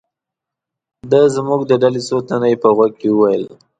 د 1.11 1.13
زموږ 1.35 1.61
د 1.67 1.71
ډلې 1.81 2.01
څو 2.07 2.17
تنه 2.27 2.47
یې 2.51 2.57
په 2.63 2.69
غوږ 2.75 2.91
کې 2.99 3.09
و 3.11 3.15
ویل. 3.19 3.43